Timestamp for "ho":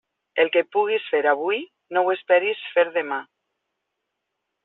2.03-2.09